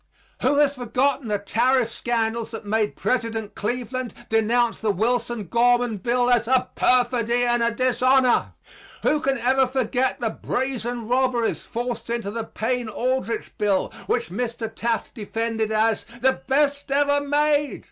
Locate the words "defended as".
15.13-16.07